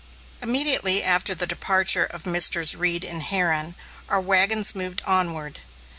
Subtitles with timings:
[0.41, 2.75] Immediately after the departure of Messrs.
[2.75, 3.75] Reed and Herron,
[4.09, 5.59] our wagons moved onward.